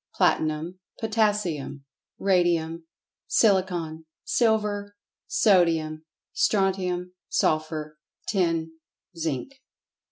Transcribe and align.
Platinum. 0.15 0.79
Potassium. 0.99 1.85
Radium. 2.17 2.87
Silicon. 3.27 4.05
Silver. 4.23 4.95
Sodium. 5.27 6.05
Strontium. 6.33 7.13
Sulphur. 7.29 7.99
Tin. 8.27 8.71
Zinc. 9.15 9.61